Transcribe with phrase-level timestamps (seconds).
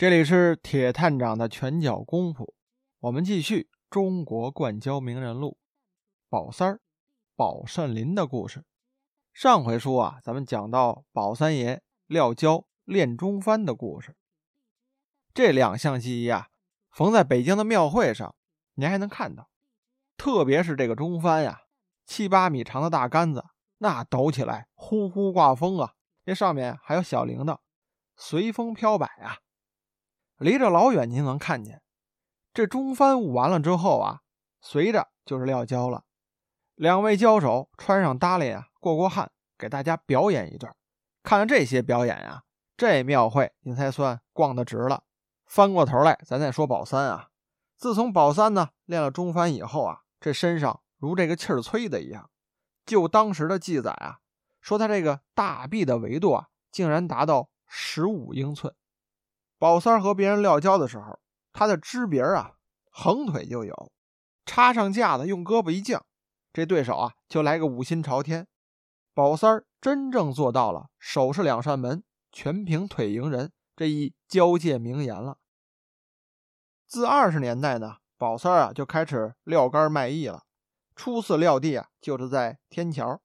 [0.00, 2.54] 这里是铁探长的拳脚功夫，
[3.00, 5.58] 我们继续中国灌胶名人录，
[6.30, 6.80] 宝三儿、
[7.36, 8.64] 宝善林的故事。
[9.34, 14.16] 上回书啊，咱们讲到宝三爷撂胶练中翻的故事。
[15.34, 16.48] 这两项技艺啊，
[16.90, 18.34] 缝在北京的庙会上，
[18.76, 19.50] 您还能看到。
[20.16, 21.64] 特别是这个中翻呀，
[22.06, 23.44] 七八米长的大杆子，
[23.76, 25.92] 那抖起来呼呼挂风啊，
[26.24, 27.58] 这上面还有小铃铛，
[28.16, 29.40] 随风飘摆啊。
[30.40, 31.82] 离着老远，您能看见
[32.54, 34.22] 这中翻舞完了之后啊，
[34.62, 36.04] 随着就是撂跤了。
[36.74, 40.74] 两位交手穿上搭裢啊，过过汗，给大家表演一段。
[41.22, 42.44] 看了这些表演啊，
[42.74, 45.04] 这庙会您才算逛得值了。
[45.44, 47.28] 翻过头来，咱再说宝三啊。
[47.76, 52.30] 自从宝三呢练了中翻以后啊，这身上如这个气儿催的一样。
[52.86, 54.20] 就当时的记载啊，
[54.62, 58.74] 说他这个大臂的维度啊，竟然达到十五英寸。
[59.60, 61.20] 宝三和别人撂跤的时候，
[61.52, 62.54] 他的支别啊，
[62.90, 63.92] 横腿就有，
[64.46, 66.02] 插上架子，用胳膊一降，
[66.50, 68.48] 这对手啊就来个五心朝天。
[69.12, 72.02] 宝三真正做到了手是两扇门，
[72.32, 75.36] 全凭腿迎人这一交界名言了。
[76.86, 80.44] 自二十年代呢，宝三啊就开始撂杆卖艺了。
[80.96, 83.20] 初次撂地啊，就是在天桥。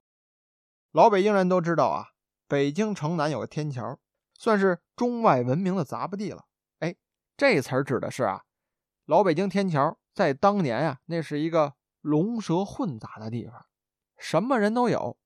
[0.92, 2.10] 老北京人都知道啊，
[2.46, 3.98] 北京城南有个天桥。
[4.38, 6.46] 算是中外闻名的杂不地了。
[6.80, 6.96] 哎，
[7.36, 8.44] 这词儿指的是啊，
[9.06, 13.66] 老北京天桥在当年啊，那是一个龙蛇混杂的地方，
[14.18, 15.18] 什么人都有，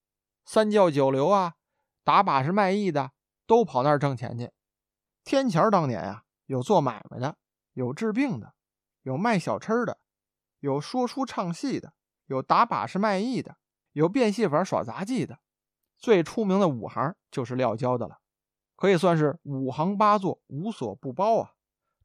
[0.45, 1.56] 三教九流啊，
[2.03, 3.11] 打把式卖艺的
[3.45, 4.52] 都跑那儿挣钱去。
[5.23, 7.38] 天桥当年啊，有做买卖的，
[7.73, 8.54] 有治病的，
[9.04, 10.00] 有卖小吃的，
[10.59, 11.94] 有说书唱戏的，
[12.26, 13.58] 有打把式卖艺的，
[13.92, 15.39] 有变戏法耍杂技的，
[15.98, 18.20] 最出名的五行就是撂跤的了。
[18.80, 21.52] 可以算是五行八作无所不包啊，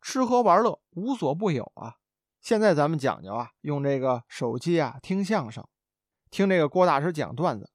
[0.03, 1.99] 吃喝玩乐无所不有啊。
[2.41, 5.65] 现在咱们讲究啊，用这个手机啊听相声，
[6.31, 7.71] 听这个郭大师讲段子。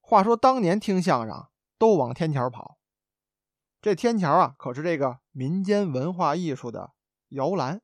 [0.00, 1.46] 话说当年听相声
[1.78, 2.78] 都往天桥跑，
[3.80, 6.94] 这天桥啊可是这个民间文化艺术的
[7.28, 7.80] 摇篮，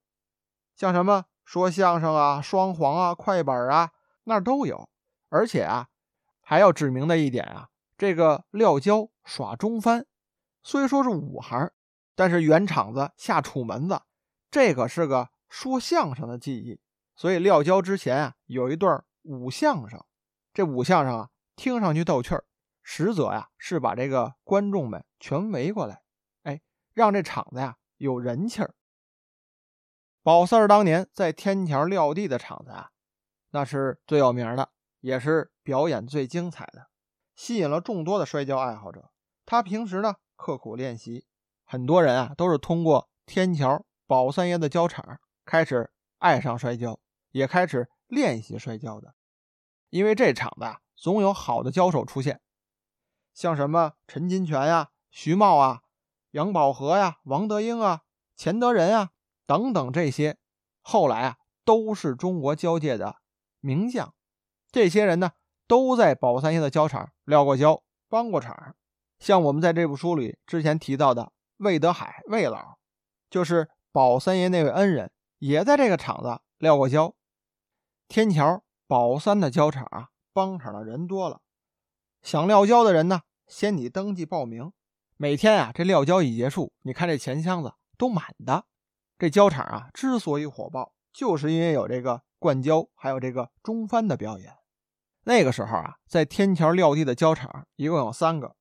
[0.74, 3.92] 像什么说相声啊、双簧啊、快板啊，
[4.24, 4.90] 那儿都有。
[5.28, 5.86] 而且啊，
[6.40, 10.04] 还要指明的一点啊，这个撂跤耍中翻。
[10.68, 11.72] 虽说是武行，
[12.14, 14.02] 但是圆场子下楚门子，
[14.50, 16.78] 这可是个说相声的技艺。
[17.16, 20.04] 所以撂跤之前啊，有一段武相声。
[20.52, 22.44] 这武相声啊，听上去逗趣儿，
[22.82, 26.02] 实则呀是把这个观众们全围过来，
[26.42, 26.60] 哎，
[26.92, 28.74] 让这场子呀有人气儿。
[30.22, 32.90] 宝四儿当年在天桥撂地的场子啊，
[33.52, 34.68] 那是最有名的，
[35.00, 36.88] 也是表演最精彩的，
[37.34, 39.10] 吸引了众多的摔跤爱好者。
[39.46, 40.16] 他平时呢。
[40.38, 41.26] 刻苦练习，
[41.64, 46.98] 很多人啊都是通过天桥宝三爷的教场开始爱上摔跤，
[47.32, 49.14] 也开始练习摔跤的。
[49.90, 52.40] 因为这场子啊，总有好的交手出现，
[53.34, 55.80] 像什么陈金泉呀、徐茂啊、
[56.30, 58.02] 杨宝和呀、王德英啊、
[58.36, 59.10] 钱德仁啊
[59.44, 60.38] 等等这些，
[60.80, 63.16] 后来啊都是中国交界的
[63.60, 64.14] 名将。
[64.70, 65.32] 这些人呢，
[65.66, 68.76] 都在宝三爷的交场撂过跤，帮过场。
[69.18, 72.78] 像我们在这部书里之前提到的魏德海魏老，
[73.28, 77.14] 就是宝三爷那位恩人，也在这个场子撂过跤。
[78.06, 81.40] 天桥宝三的胶场啊，帮场的人多了，
[82.22, 84.72] 想撂跤的人呢，先你登记报名。
[85.16, 88.66] 每天啊，这撂跤一结束，你看这钱箱子都满的。
[89.18, 94.54] 这胶场啊，之所以火爆，就是因为有这个灌胶，还有这个中翻的表演。
[95.24, 98.54] 那个时候啊，在天桥撂地的胶场一共有三个。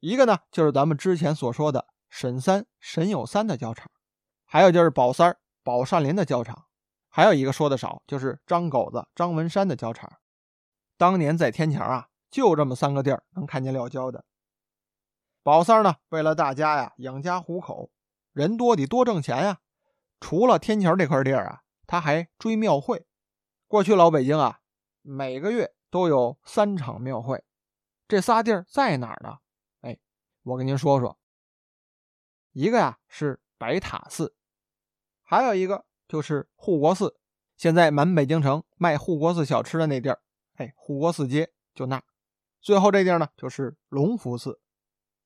[0.00, 3.90] 一个呢，就是咱们之前所说的沈三、沈有三的教场，
[4.44, 6.64] 还有就是宝三、宝善林的教场，
[7.08, 10.10] 还有一个说的少，就是张狗子、张文山的教场。
[10.96, 14.24] 当年在天桥啊，就这么三个地儿能看见撂跤的。
[15.42, 17.90] 宝三呢，为了大家呀养家糊口，
[18.32, 19.58] 人多得多挣钱呀。
[20.18, 23.06] 除了天桥这块地儿啊，他还追庙会。
[23.66, 24.60] 过去老北京啊，
[25.02, 27.44] 每个月都有三场庙会，
[28.08, 29.38] 这仨地儿在哪儿呢？
[30.42, 31.18] 我跟您说说，
[32.52, 34.34] 一个呀是白塔寺，
[35.22, 37.18] 还有一个就是护国寺。
[37.58, 40.22] 现在满北京城卖护国寺小吃的那地儿，
[40.54, 42.02] 哎，护国寺街就那。
[42.62, 44.62] 最后这地儿呢，就是隆福寺。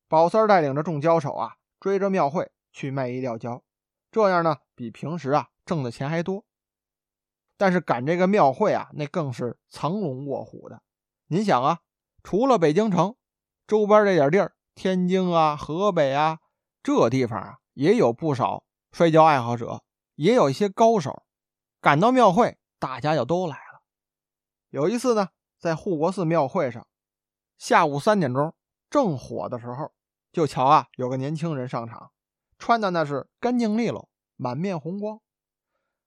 [0.09, 3.63] 宝三带领着众交手啊，追着庙会去卖一料胶，
[4.11, 6.45] 这样呢，比平时啊挣的钱还多。
[7.57, 10.83] 但是赶这个庙会啊，那更是藏龙卧虎的。
[11.29, 11.83] 您想啊，
[12.25, 13.15] 除了北京城
[13.65, 14.54] 周边这点地儿。
[14.75, 16.41] 天津啊，河北啊，
[16.83, 19.85] 这地方啊，也有不少摔跤爱好者，
[20.17, 21.23] 也有一些高手，
[21.81, 23.83] 赶到庙会，大家就都来了。
[24.71, 25.29] 有一次呢，
[25.59, 26.87] 在护国寺庙会上，
[27.57, 28.55] 下午三点钟
[28.91, 29.93] 正火的时候，
[30.33, 32.11] 就瞧啊，有个年轻人上场，
[32.59, 35.21] 穿的那是干净利落，满面红光，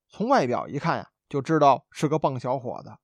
[0.09, 2.97] 从外表一看呀，就知道是个棒小伙子。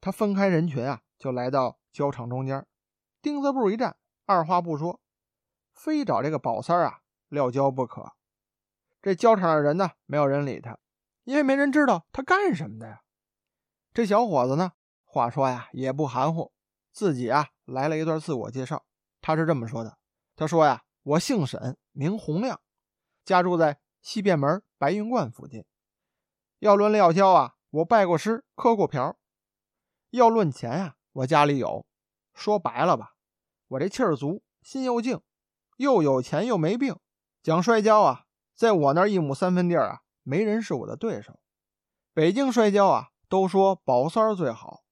[0.00, 2.66] 他分开人群啊，就来到交场中间，
[3.20, 5.00] 钉子步一站，二话不说，
[5.74, 8.12] 非找这个宝三儿啊撂跤不可。
[9.00, 10.78] 这交场的人呢，没有人理他，
[11.24, 13.02] 因为没人知道他干什么的呀。
[13.92, 14.72] 这小伙子呢，
[15.04, 16.52] 话说呀也不含糊，
[16.92, 18.84] 自己啊来了一段自我介绍。
[19.20, 19.98] 他是这么说的
[20.36, 22.60] ：“他说呀，我姓沈，名洪亮，
[23.24, 25.64] 家住在西便门白云观附近。
[26.60, 29.18] 要论撂跤啊，我拜过师，磕过瓢。”
[30.10, 31.86] 要论钱呀，我家里有。
[32.34, 33.11] 说白了吧，
[33.72, 35.20] 我这气儿足，心又静，
[35.76, 36.96] 又有钱又没病。
[37.42, 38.24] 讲摔跤啊，
[38.54, 41.40] 在我那一亩三分地儿啊，没人是我的对手。
[42.12, 44.82] 北京摔跤啊，都说宝三儿最好，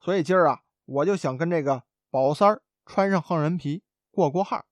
[0.00, 4.64] 所以今儿啊，我就想跟这个宝三儿穿上横人皮过过号。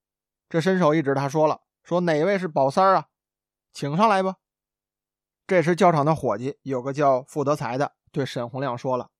[0.49, 3.07] 这伸手一指，他说了：“说哪位是宝三儿啊？
[3.73, 4.37] 请上来吧。”
[5.47, 9.11] 这时教场的伙计有个叫傅德才的，对沈洪亮说了。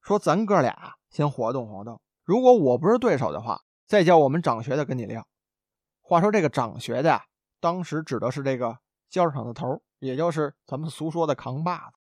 [0.00, 5.28] 说咱哥俩先活动活动，如果我不是对手的话，再叫我们掌学的跟你撂。
[6.00, 7.24] 话说这个掌学的呀，
[7.60, 11.96] 当时指的是这个教场的头，也就是咱们俗说的扛把子。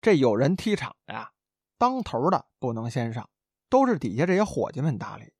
[0.00, 1.30] 这有人踢场的呀，
[1.78, 3.30] 当头的不能先上，
[3.70, 5.32] 都是底下这些伙计们搭理。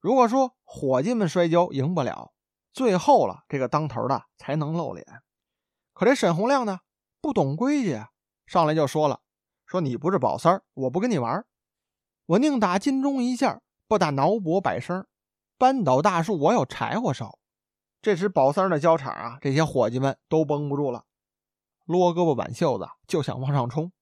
[0.00, 2.32] 如果说伙计们摔跤赢不了，
[2.72, 5.06] 最后了这个当头的才能露脸。
[5.92, 6.80] 可这沈洪亮呢，
[7.20, 8.04] 不懂规矩，
[8.44, 9.20] 上来就说了
[9.64, 11.46] ：“说你不是宝三儿，我不跟你玩。”
[12.26, 15.06] 我宁打金钟一下，不打挠脖摆声。
[15.56, 17.38] 扳倒大树，我有柴火烧。
[18.02, 21.04] 这时宝三的交场啊，这些伙计们都绷不住了，
[21.84, 23.92] 撸胳膊挽袖子就想往上冲，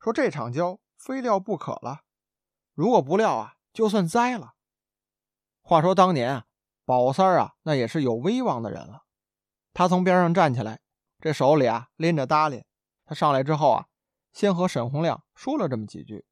[0.00, 2.02] 说这场交非撂不可了。
[2.72, 4.54] 如果不料啊，就算栽了。
[5.60, 6.44] 话说当年啊，
[6.84, 9.02] 宝三啊，那也是有威望的人了。
[9.74, 10.80] 他从边上站起来，
[11.20, 12.64] 这手里啊拎着搭裢。
[13.04, 13.86] 他上来之后啊，
[14.32, 16.24] 先和沈洪亮说了这么几句。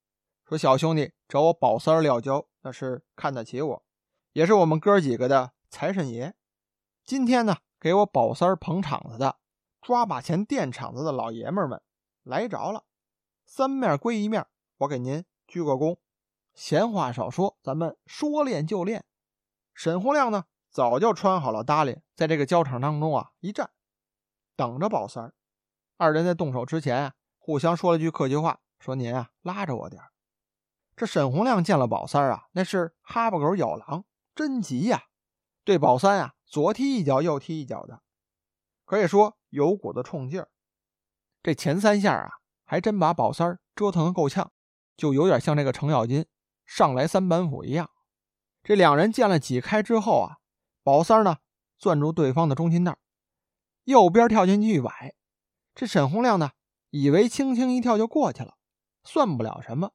[0.52, 3.84] 说小兄弟找我宝三儿撂跤，那是看得起我，
[4.34, 6.34] 也是我们哥几个的财神爷。
[7.06, 9.38] 今天呢，给我宝三儿捧场子的，
[9.81, 11.81] 抓把钱垫场子的老爷们们
[12.22, 12.84] 来着了，
[13.46, 14.46] 三面归一面，
[14.76, 15.96] 我给您鞠个躬。
[16.52, 19.06] 闲话少说，咱们说练就练。
[19.72, 23.70] 沈洪亮呢，早就穿好了搭裢，在这个交场当中啊一站，
[24.55, 25.34] 等着宝三儿。
[25.96, 30.12] 二人在动手之前啊，互相说了句客气话，说您啊拉着我点儿
[31.02, 34.04] 这沈洪亮见了宝三啊，那是哈巴狗咬狼，
[34.37, 35.06] 真急呀！
[35.64, 38.02] 对宝三啊，左踢一脚，右踢一脚的，
[38.84, 40.49] 可以说有股子冲劲儿。
[41.43, 42.31] 这前三下啊，
[42.64, 44.52] 还真把宝三折腾得够呛，
[44.96, 46.25] 就有点像这个程咬金
[46.64, 47.90] 上来三板斧一样。
[48.62, 50.37] 这两人见了几开之后啊，
[50.84, 51.38] 宝三呢
[51.81, 52.96] 攥住对方的中心带，
[53.82, 55.16] 右边跳进去一崴。
[55.75, 56.52] 这沈洪亮呢，
[56.90, 58.55] 以为轻轻一跳就过去了，
[59.02, 59.90] 算不了什么。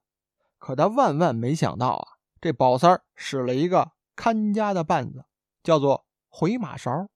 [0.57, 2.07] 可他万万没想到啊，
[2.42, 5.25] 这宝三使了一个看家的绊子，
[5.63, 7.09] 叫做回马勺。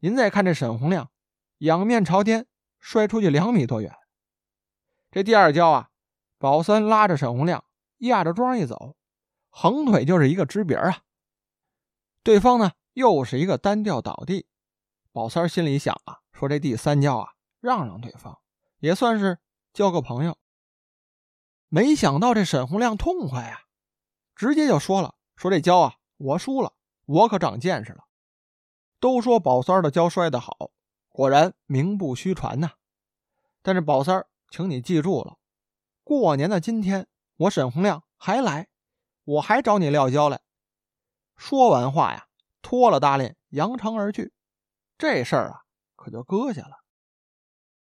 [0.00, 1.10] 您再看这沈洪亮，
[1.58, 2.46] 仰面朝天
[2.78, 3.94] 摔出去两米多远。
[5.10, 5.88] 这第二跤啊，
[6.38, 7.64] 宝三拉着沈洪亮
[7.98, 8.96] 压着桩一走，
[9.48, 11.02] 横腿就是一个支别啊。
[12.22, 14.46] 对方呢又是一个单吊倒地。
[15.12, 18.38] 宝三心里想啊，说这第三跤啊，让让对方，
[18.80, 19.38] 也算是
[19.72, 20.36] 交个朋友。
[21.68, 23.62] 没想到这沈洪亮痛快呀，
[24.34, 28.04] 直接就说了：“说这跤啊，我输了，我可长见识了。
[29.00, 30.70] 都说宝三儿的跤摔得好，
[31.08, 32.72] 果然名不虚传呐。
[33.62, 35.38] 但是宝三儿，请你记住了，
[36.04, 38.68] 过年的今天我沈洪亮还来，
[39.24, 40.40] 我还找你撂跤来。”
[41.36, 42.28] 说完话呀，
[42.62, 44.32] 脱了大链，扬长而去。
[44.96, 45.62] 这事儿啊，
[45.96, 46.78] 可就搁下了。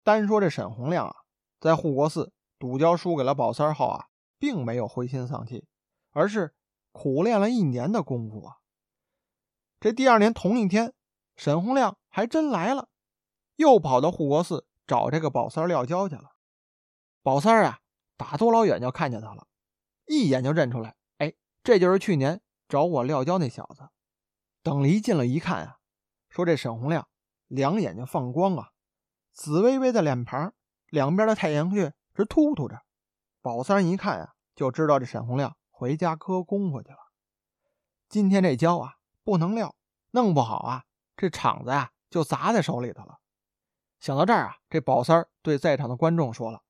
[0.03, 1.15] 单说这沈洪亮啊，
[1.59, 2.33] 在护国寺。
[2.59, 5.65] 赌跤输给了宝三后啊，并没有灰心丧气，
[6.11, 6.53] 而是
[6.91, 8.57] 苦练了一年的功夫啊。
[9.79, 10.93] 这第二年同一天，
[11.37, 12.89] 沈洪亮还真来了，
[13.55, 16.31] 又跑到护国寺找这个宝三撂跤去了。
[17.23, 17.79] 宝三啊，
[18.17, 19.47] 打多老远就看见他了，
[20.05, 23.87] 一眼就认出来，哎，这就是去年找我撂跤那小子。
[24.61, 25.77] 等离近了一看啊，
[26.29, 27.07] 说这沈洪亮
[27.47, 28.71] 两眼睛放光啊，
[29.31, 30.53] 紫微微的脸庞，
[30.89, 31.93] 两边的太阳穴。
[32.13, 32.81] 直突突着，
[33.41, 36.97] 宝三一看呀，就知道这沈洪亮回家磕功夫去了。
[38.07, 39.75] 今天这跤啊，不能撂，
[40.11, 40.85] 弄不好啊，
[41.15, 43.19] 这场子呀就砸在手里头了。
[43.99, 46.63] 想到这儿啊，这宝三对在场的观众说了：“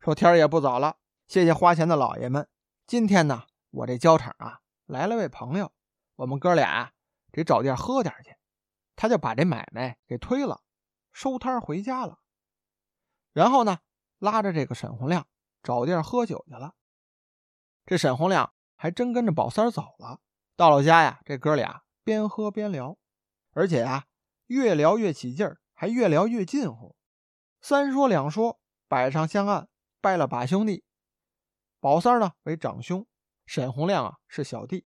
[0.00, 0.96] 说天也不早了，
[1.28, 2.48] 谢谢花钱的老爷们。
[2.86, 5.72] 今天呢，我这焦场啊来了位朋友，
[6.16, 6.92] 我们哥俩
[7.30, 8.34] 得找地儿喝点去。
[8.96, 10.62] 他就把这买卖给推了，
[11.12, 12.18] 收摊回家了。
[13.32, 13.78] 然后呢，
[14.20, 15.26] 拉着这个沈洪亮
[15.64, 16.76] 找地儿喝酒去了。
[17.84, 20.20] 这沈洪亮还真跟着宝三儿走了。
[20.54, 22.96] 到了家呀，这哥俩边喝边聊，
[23.50, 24.04] 而且啊，
[24.46, 26.94] 越聊越起劲儿。”还越聊越近乎，
[27.62, 29.66] 三说两说，摆上香案，
[30.02, 30.84] 拜了把兄弟。
[31.78, 33.06] 宝三呢为长兄，
[33.46, 34.84] 沈洪亮啊是小弟。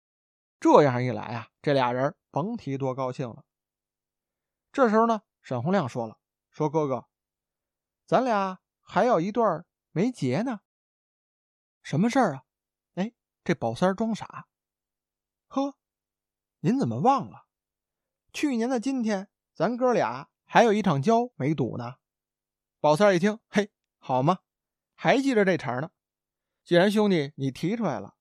[0.60, 3.44] 这样一来啊，这俩人甭提多高兴了。
[4.72, 6.18] 这时候呢，沈洪亮说了
[6.50, 7.06] ：“说哥哥，
[8.08, 8.58] 咱俩
[8.91, 10.62] 还有一段没结呢。
[11.84, 12.43] 什么事儿啊？
[12.96, 14.48] 哎，这宝三装傻。
[15.48, 15.75] 呵，
[16.62, 17.46] 您怎么忘了？
[18.34, 21.98] 去年的今天，咱哥俩。”还有一场交没赌呢，
[22.79, 24.39] 宝三一听，嘿，好吗？
[24.96, 25.91] 还记着这茬呢。
[26.63, 28.15] 既然兄弟你提出来了，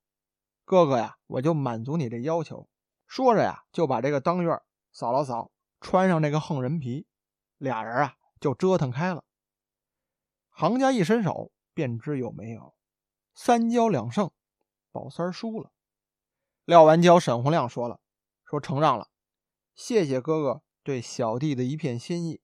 [0.66, 2.68] 哥哥呀，我就满足你这要求。
[3.06, 4.60] 说着呀，就把这个当院
[4.92, 7.06] 扫了扫，穿上这个横人皮，
[7.56, 9.24] 俩人啊就折腾开了。
[10.58, 12.74] 行家一伸手，便知有没有。
[13.32, 14.32] 三交两胜，
[14.90, 15.70] 宝三输了。
[16.64, 18.00] 撂完跤，沈洪亮说了，
[18.44, 19.08] 说承让了，
[19.76, 20.62] 谢谢哥哥。
[20.82, 22.40] 对小弟的一片心意，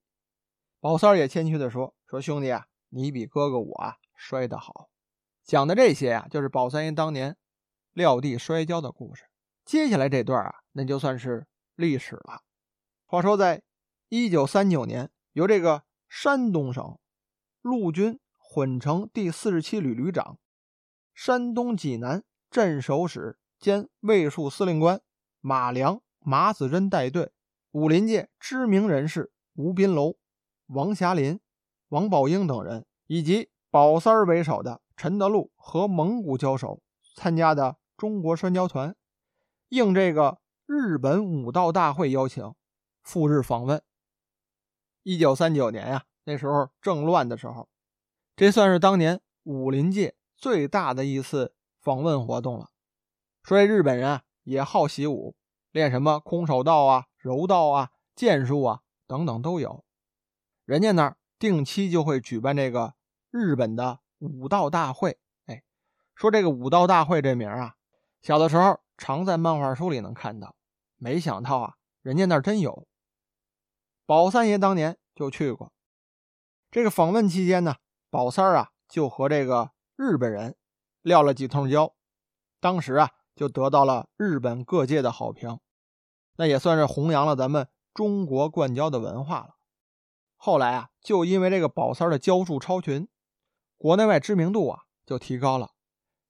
[0.79, 4.89] 宝三也谦虚地说：“说兄弟啊，你比哥哥我啊摔得好。”
[5.43, 7.35] 讲的这些啊，就是宝三爷当年
[7.91, 9.25] 撂地摔跤的故事。
[9.65, 12.43] 接下来这段啊，那就算是历史了。
[13.05, 13.61] 话说，在
[14.07, 16.97] 一九三九年，由这个山东省
[17.65, 20.37] 陆军混成第四十七旅旅长、
[21.15, 25.01] 山东济南镇守使兼卫戍司令官
[25.41, 27.31] 马良、马子珍带队。
[27.71, 30.13] 武林界知名人士吴斌楼、
[30.67, 31.39] 王霞林、
[31.87, 36.83] 王宝英等人，以及宝三儿为首的陈德禄和蒙古交手
[37.15, 38.95] 参加的中国摔跤团，
[39.69, 42.53] 应这个日本武道大会邀请，
[43.01, 43.81] 赴日访问。
[45.01, 47.69] 一九三九年呀，那时候正乱的时候，
[48.35, 52.69] 这算是当年武林界最大的一次访问活动了。
[53.41, 55.35] 说这日本人啊，也好习武，
[55.71, 57.05] 练什么空手道啊。
[57.17, 59.83] 柔道啊、剑术啊等等都有，
[60.63, 62.93] 人家那儿定期就会举办这个
[63.31, 65.17] 日本的武道大会。
[65.47, 65.63] 哎，
[66.13, 67.77] 说这个武道大会这名啊，
[68.21, 70.55] 小的时候常在漫画书里能看到，
[70.97, 72.87] 没想到啊，人家那儿真有。
[74.05, 75.73] 宝三爷当年就去过。
[76.75, 77.75] 这个访问期间呢，
[78.09, 80.57] 宝三儿啊就和这个日本人
[81.03, 81.95] 撂了几通跤，
[82.59, 85.57] 当时啊就得到了日本各界的好评。
[86.35, 89.55] 那也算是弘扬了咱们中国灌胶的文化了。
[90.35, 93.07] 后来啊，就因为这个宝三儿的胶术超群，
[93.77, 95.71] 国内外知名度啊就提高了，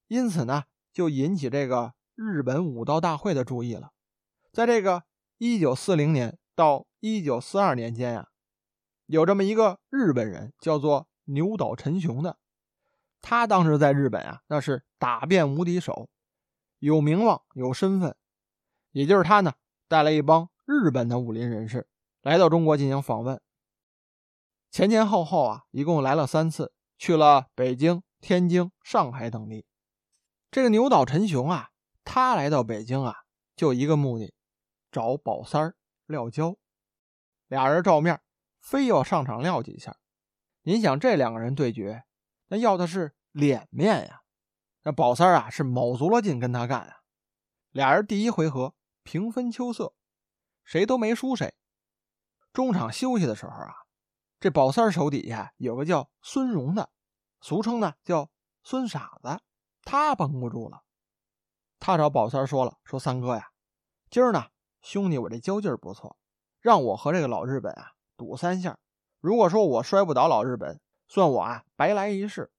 [0.05, 3.93] 因此呢，就引起这个日本武道大会的注意了。
[4.53, 5.05] 在这个
[5.39, 8.29] 一九四零年到一九四二年间呀，
[9.05, 12.37] 有这么一个日本人叫做牛岛陈雄的，
[13.21, 16.09] 他当时在日本啊，那是打遍无敌手，
[16.79, 18.15] 有名望有身份，
[18.91, 19.53] 也就是他呢。
[19.87, 21.87] 带了一帮日本的武林人士
[22.21, 23.39] 来到中国进行访问，
[24.71, 29.67] 前前后后啊，一共来了三次，去了北京、天津、上海等地。
[30.49, 31.69] 这个牛岛陈雄啊，
[32.03, 33.13] 他来到北京啊，
[33.55, 34.33] 就一个目的，
[34.91, 35.75] 找宝三儿
[36.07, 36.57] 撂跤。
[37.47, 38.19] 俩人照面，
[38.65, 39.95] 非要上场撂几下。
[40.63, 42.03] 您想，这两个人对决，
[42.47, 44.23] 那要的是脸面呀。
[44.81, 46.97] 那宝三啊，是卯足了劲跟他干啊。
[47.69, 48.73] 俩人第一回合。
[49.03, 49.93] 平分秋色，
[50.63, 51.53] 谁都没输谁。
[52.51, 53.75] 中场休息的时候啊，
[54.39, 56.89] 这宝三手底下有个叫孙荣的，
[57.39, 58.31] 俗称呢叫
[58.63, 59.39] 孙傻子，
[59.83, 60.81] 他绷不住了，
[61.79, 63.51] 他找宝三说了：“说三哥呀，
[64.09, 64.47] 今儿呢
[64.81, 66.17] 兄弟我这交劲儿不错，
[66.59, 68.77] 让我和这个老日本啊赌三下。
[69.19, 72.51] 如果说我摔不倒老日本，算我啊白来一试。”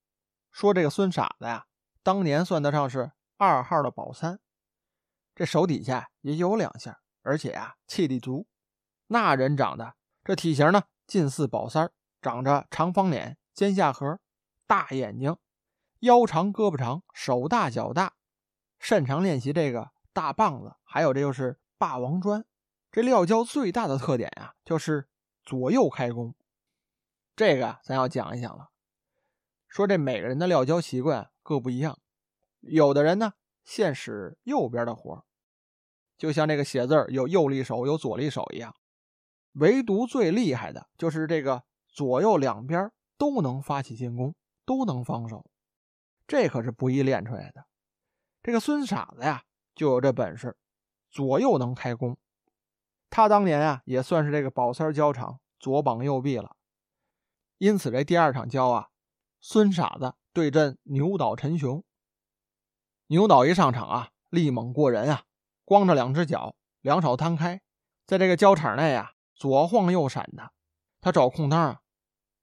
[0.52, 1.66] 说这个孙傻子呀，
[2.02, 4.40] 当年算得上是二号的宝三。
[5.34, 8.46] 这手底下也有两下，而且啊，气力足。
[9.08, 9.94] 那人长得
[10.24, 14.18] 这体型呢，近似宝三，长着长方脸、尖下颌、
[14.66, 15.36] 大眼睛，
[16.00, 18.14] 腰长胳膊长，手大脚大，
[18.80, 22.44] 擅长练习这个大棒子，还有这就是霸王砖。
[22.90, 25.06] 这撂跤最大的特点呀，就是
[25.46, 26.34] 左右开弓。
[27.34, 28.70] 这个咱要讲一讲了。
[29.68, 31.98] 说这每个人的撂跤习惯各不一样，
[32.60, 33.34] 有的人呢，
[33.64, 35.24] 现使右边的活
[36.18, 38.74] 就像这个写字有右利手有左利手一样，
[39.52, 44.34] 唯独最厉害的就是这个左右两边都能发起进攻，
[44.64, 45.44] 都能防守，
[46.26, 47.66] 这可是不易练出来的。
[48.42, 50.56] 这个孙傻子呀，就有这本事，
[51.10, 52.16] 左右能开弓。
[53.16, 56.54] 他当年啊，也算是这个宝三交场左膀右臂了。
[57.56, 58.90] 因此，这第二场交啊，
[59.40, 61.82] 孙傻子对阵牛岛陈雄。
[63.06, 65.24] 牛岛一上场啊，力猛过人啊，
[65.64, 67.62] 光着两只脚，两手摊开，
[68.04, 70.52] 在这个交场内啊，左晃右闪的。
[71.00, 71.80] 他找空当啊，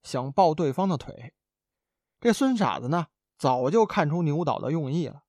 [0.02, 1.36] 想抱对方的腿。
[2.20, 5.22] 这孙傻子呢，早就看出牛岛的用意了，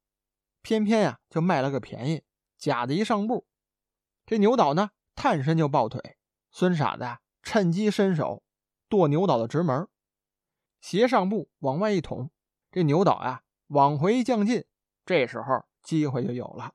[0.62, 2.22] 偏偏呀，就卖了个便宜，
[2.56, 3.46] 假的一上步。
[4.24, 6.16] 这牛岛呢，探身就抱腿，
[6.50, 8.42] 孙傻子趁机伸手
[8.88, 9.88] 剁牛岛的直门，
[10.80, 12.30] 斜上步往外一捅，
[12.70, 14.64] 这牛岛呀，往回将近。
[15.06, 16.72] 这时候机会就有了，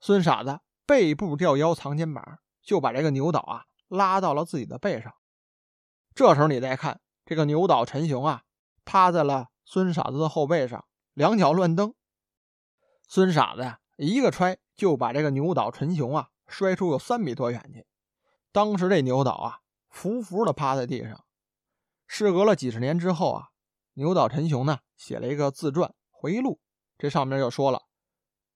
[0.00, 5.12] 孙傻子背部吊腰藏肩膀，就把这个牛岛啊拉到了自己的背上。
[6.14, 8.42] 这时候你再看这个牛岛陈雄啊，
[8.84, 10.84] 趴在了孙傻子的后背上，
[11.14, 11.94] 两脚乱蹬。
[13.08, 17.86] 孙傻子呀，一个踹就把这个牛岛陈雄啊摔出有三米多远去。
[18.50, 21.24] 当时这牛岛啊，服服的趴在地上。
[22.06, 23.48] 事隔了几十年之后啊，
[23.92, 26.60] 牛岛陈雄呢写了一个自传回忆录。
[26.96, 27.84] 这上面就说了，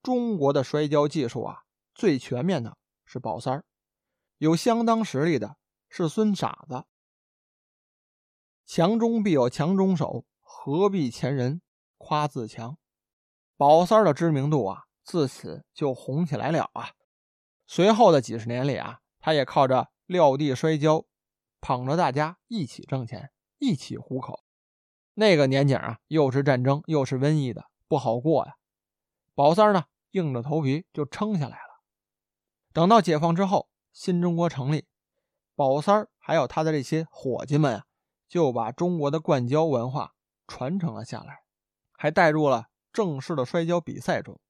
[0.02, 3.64] 中国的摔跤技术啊，最全面的是宝三儿，
[4.38, 5.56] 有相当实力的
[5.88, 6.84] 是孙傻子。
[8.64, 11.60] 强中必有强中手，何必前人
[11.98, 12.78] 夸自强？
[13.56, 16.90] 宝三儿的知名度啊，自此就红起来了啊。
[17.66, 21.04] 随后的几十年里啊，他也靠着撂地摔跤，
[21.60, 24.42] 捧着大家一起挣钱，一起糊口。
[25.14, 27.66] 那个年景啊，又是战争，又是瘟疫的。
[27.86, 28.54] 不好过呀，
[29.34, 31.82] 宝三呢硬着头皮就撑下来了。
[32.72, 34.86] 等到解放之后，新中国成立，
[35.54, 37.84] 宝三还有他的这些伙计们啊，
[38.28, 40.14] 就把中国的灌胶文化
[40.46, 41.42] 传承了下来，
[41.92, 44.40] 还带入了正式的摔跤比赛中。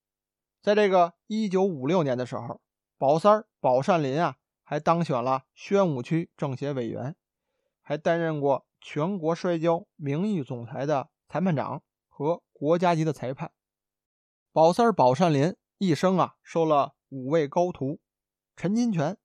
[0.62, 2.60] 在这个一九五六年的时候，
[3.02, 7.16] 宝三宝善林啊还当选了宣武区政协委员，
[7.80, 12.44] 还担任过全国摔跤名誉总裁的裁判长和。
[12.52, 13.50] 国家级的裁判，
[14.52, 17.98] 宝三儿宝善林一生啊收了五位高徒：
[18.54, 19.18] 陈金泉、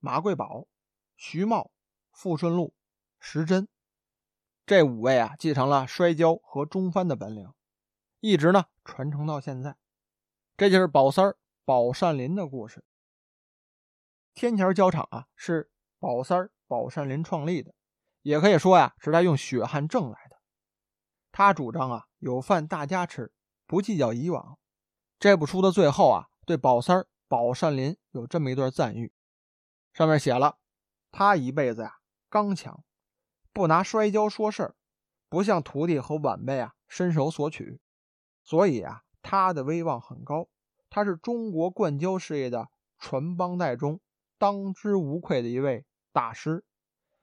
[0.00, 0.66] 马贵宝、
[1.14, 1.70] 徐茂、
[2.10, 2.74] 傅顺禄、
[3.20, 3.68] 石真。
[4.66, 7.52] 这五位啊继承了摔跤和中翻的本领，
[8.18, 9.76] 一直呢传承到现在。
[10.56, 12.84] 这就是宝三儿宝善林的故事。
[14.34, 17.74] 天桥胶厂啊是宝三儿宝善林创立的，
[18.22, 20.38] 也可以说呀是他用血汗挣来的。
[21.30, 23.32] 他主张啊，有饭大家吃，
[23.66, 24.58] 不计较以往。
[25.18, 29.12] 这部书的最后啊，对宝三儿宝善林有这么一段赞誉，
[29.92, 30.58] 上面写了：
[31.10, 32.84] 他一辈子呀刚强，
[33.52, 34.74] 不拿摔跤说事儿，
[35.28, 37.80] 不向徒弟和晚辈啊伸手索取，
[38.42, 40.48] 所以啊，他的威望很高。
[40.90, 42.68] 他是中国灌胶事业的
[42.98, 44.00] 传帮带中
[44.42, 46.64] 当之无愧的一位大师，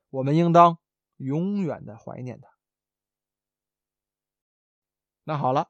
[0.10, 0.78] 我们应当
[1.18, 2.48] 永远的怀念他。
[5.26, 5.70] 那好了，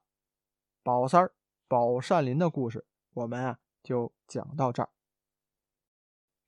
[0.84, 1.34] 宝三儿
[1.68, 2.86] 宝善林的故事，
[3.16, 4.92] 我们啊就讲到这儿。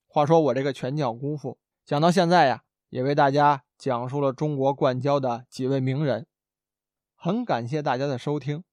[0.06, 6.28] 话说我这个拳脚功夫讲到现在呀，也为大家讲述了中国灌胶的几位名人，
[7.16, 8.64] 很感谢大家的收听。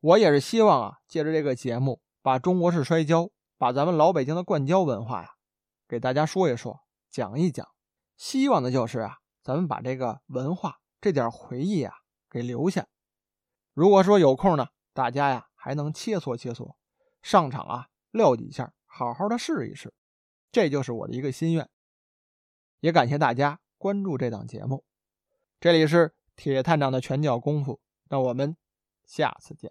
[0.00, 5.33] 我也是希望啊，借着这个节目，把中国式摔跤，把咱们老北京的灌胶文化呀，
[5.94, 7.68] 给大家说一说，讲一讲。
[8.16, 11.94] 希望的就是啊，咱们把这个文化这点回忆啊
[12.28, 12.88] 给留下。
[13.74, 16.74] 如果说有空呢，大家呀还能切磋切磋，
[17.22, 19.94] 上场啊撂几下，好好的试一试，
[20.50, 21.70] 这就是我的一个心愿。
[22.80, 24.84] 也感谢大家关注这档节目，
[25.60, 28.56] 这里是铁探长的拳脚功夫，那我们
[29.04, 29.70] 下次见。